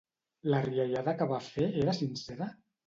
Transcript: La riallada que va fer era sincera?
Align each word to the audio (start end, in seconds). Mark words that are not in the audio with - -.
La 0.53 0.61
riallada 0.67 1.15
que 1.21 1.29
va 1.35 1.43
fer 1.51 1.69
era 1.85 1.97
sincera? 2.03 2.55